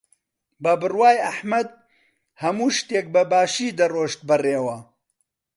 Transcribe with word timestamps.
بە 0.63 0.73
بڕوای 0.81 1.17
ئەحمەد 1.25 1.69
هەموو 2.41 2.75
شتێک 2.77 3.05
بەباشی 3.13 3.75
دەڕۆشت 3.79 4.21
بەڕێوە. 4.29 4.77